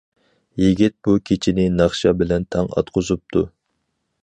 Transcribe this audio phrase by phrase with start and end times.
[0.61, 3.45] يىگىت بۇ كېچىنى ناخشا بىلەن تاڭ ئاتقۇزۇپتۇ.